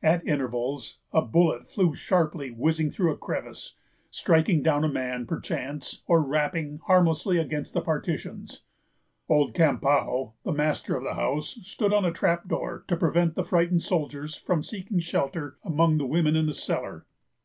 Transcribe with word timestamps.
At 0.00 0.24
intervals, 0.24 0.98
a 1.12 1.22
bullet 1.22 1.66
flew 1.66 1.92
sharply 1.92 2.52
whizzing 2.52 2.88
through 2.88 3.10
a 3.12 3.16
crevice, 3.16 3.74
striking 4.12 4.62
down 4.62 4.84
a 4.84 4.88
man, 4.88 5.26
perchance, 5.26 6.04
or 6.06 6.22
rapping 6.22 6.78
harmlessly 6.86 7.36
against 7.36 7.74
the 7.74 7.80
partitions. 7.80 8.62
Old 9.28 9.54
Campau, 9.54 10.34
the 10.44 10.52
master 10.52 10.96
of 10.96 11.02
the 11.02 11.14
house, 11.14 11.58
stood 11.64 11.92
on 11.92 12.04
a 12.04 12.12
trap 12.12 12.46
door 12.46 12.84
to 12.86 12.96
prevent 12.96 13.34
the 13.34 13.42
frightened 13.42 13.82
soldiers 13.82 14.36
from 14.36 14.62
seeking 14.62 15.00
shelter 15.00 15.58
among 15.64 15.98
the 15.98 16.06
women 16.06 16.36
in 16.36 16.46
the 16.46 16.54
cellar. 16.54 17.04